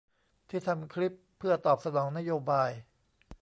[0.49, 2.71] ที่ทำคลิปเพื่อตอบสนองนโยบาย